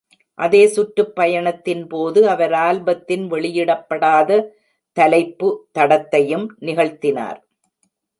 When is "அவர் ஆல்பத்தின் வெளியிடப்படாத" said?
2.29-4.39